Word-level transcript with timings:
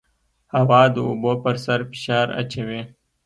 هوا 0.55 0.81
د 0.93 0.95
اوبو 1.07 1.31
پر 1.43 1.55
سر 1.65 1.79
فشار 1.91 2.27
اچوي. 2.41 2.81